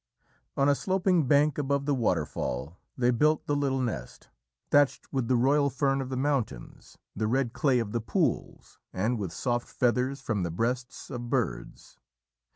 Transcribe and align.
On 0.57 0.67
a 0.67 0.73
sloping 0.73 1.27
bank 1.27 1.59
above 1.59 1.85
the 1.85 1.93
waterfall 1.93 2.79
they 2.97 3.11
built 3.11 3.45
the 3.45 3.55
little 3.55 3.81
nest, 3.81 4.29
thatched 4.71 5.13
with 5.13 5.27
the 5.27 5.35
royal 5.35 5.69
fern 5.69 6.01
of 6.01 6.09
the 6.09 6.17
mountains, 6.17 6.97
the 7.15 7.27
red 7.27 7.53
clay 7.53 7.77
of 7.77 7.91
the 7.91 8.01
pools, 8.01 8.79
and 8.91 9.19
with 9.19 9.31
soft 9.31 9.67
feathers 9.67 10.19
from 10.19 10.41
the 10.41 10.49
breasts 10.49 11.11
of 11.11 11.29
birds. 11.29 11.99